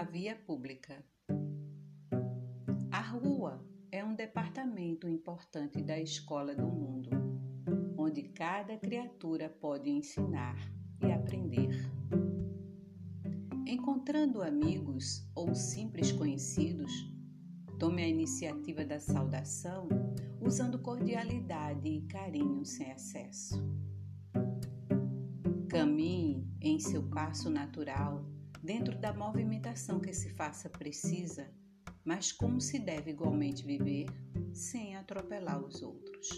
[0.00, 1.04] via pública.
[2.90, 7.10] A rua é um departamento importante da escola do mundo,
[7.98, 10.56] onde cada criatura pode ensinar
[11.02, 11.68] e aprender.
[13.66, 16.90] Encontrando amigos ou simples conhecidos,
[17.78, 19.88] tome a iniciativa da saudação
[20.40, 23.62] usando cordialidade e carinho sem excesso.
[25.68, 28.24] Caminhe em seu passo natural
[28.62, 31.50] dentro da movimentação que se faça precisa,
[32.04, 34.06] mas como se deve igualmente viver
[34.52, 36.28] sem atropelar os outros.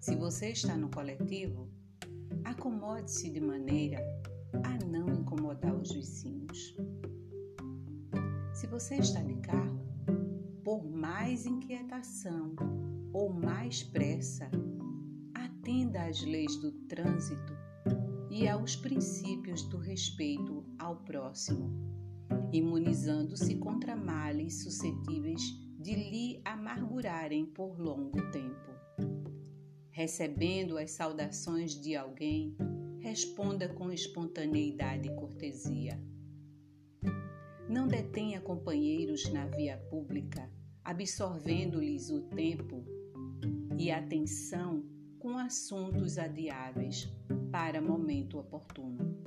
[0.00, 1.68] Se você está no coletivo,
[2.44, 3.98] acomode-se de maneira
[4.64, 6.76] a não incomodar os vizinhos.
[8.54, 9.80] Se você está de carro,
[10.64, 12.54] por mais inquietação
[13.12, 14.48] ou mais pressa,
[15.34, 17.61] atenda às leis do trânsito
[18.32, 21.70] e aos princípios do respeito ao próximo,
[22.50, 25.42] imunizando-se contra males suscetíveis
[25.78, 28.72] de lhe amargurarem por longo tempo.
[29.90, 32.56] Recebendo as saudações de alguém,
[33.00, 36.02] responda com espontaneidade e cortesia.
[37.68, 40.50] Não detenha companheiros na via pública,
[40.82, 42.82] absorvendo-lhes o tempo
[43.78, 44.90] e atenção
[45.42, 47.12] assuntos adiáveis
[47.50, 49.20] para momento oportuno.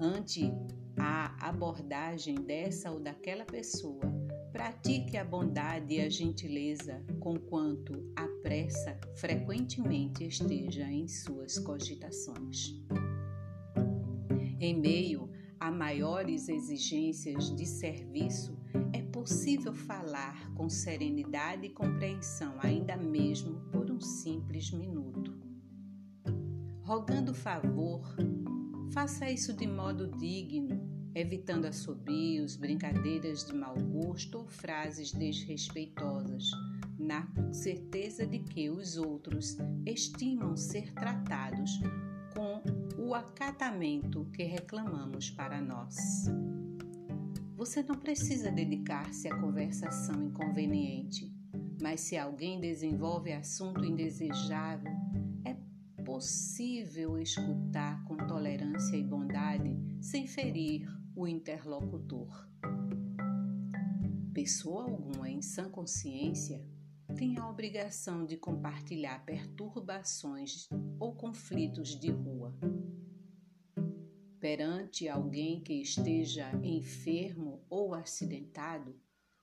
[0.00, 0.50] Ante
[0.98, 4.02] a abordagem dessa ou daquela pessoa,
[4.52, 12.74] pratique a bondade e a gentileza, conquanto a pressa frequentemente esteja em suas cogitações.
[14.58, 18.58] Em meio a maiores exigências de serviço,
[19.24, 25.32] possível falar com serenidade e compreensão, ainda mesmo por um simples minuto.
[26.82, 28.02] Rogando favor,
[28.92, 30.78] faça isso de modo digno,
[31.14, 36.50] evitando assobios, brincadeiras de mau gosto ou frases desrespeitosas,
[36.98, 39.56] na certeza de que os outros
[39.86, 41.80] estimam ser tratados
[42.34, 42.62] com
[43.02, 45.96] o acatamento que reclamamos para nós.
[47.56, 51.32] Você não precisa dedicar-se à conversação inconveniente,
[51.80, 54.92] mas se alguém desenvolve assunto indesejável,
[55.44, 55.54] é
[56.02, 60.84] possível escutar com tolerância e bondade sem ferir
[61.14, 62.48] o interlocutor.
[64.32, 66.60] Pessoa alguma em sã consciência
[67.16, 72.52] tem a obrigação de compartilhar perturbações ou conflitos de rua
[74.44, 78.94] perante alguém que esteja enfermo ou acidentado,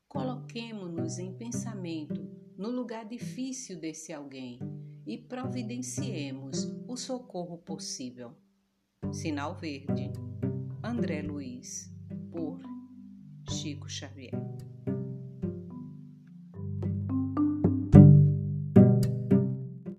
[0.07, 2.21] coloquemo-nos em pensamento
[2.55, 4.59] no lugar difícil desse alguém
[5.07, 8.37] e providenciemos o socorro possível.
[9.11, 10.11] Sinal Verde,
[10.83, 11.91] André Luiz,
[12.31, 12.61] por
[13.49, 14.39] Chico Xavier.